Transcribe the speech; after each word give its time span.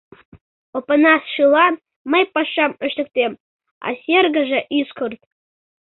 Опанасшылан 0.77 1.73
мый 2.11 2.23
пашам 2.33 2.71
ыштыктем, 2.85 3.31
а 3.85 3.87
Сергеже— 4.03 4.59
ӱскырт. 4.79 5.21